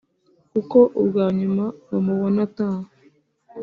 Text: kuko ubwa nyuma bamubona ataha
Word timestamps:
kuko 0.51 0.77
ubwa 1.01 1.25
nyuma 1.39 1.65
bamubona 1.89 2.39
ataha 2.47 2.87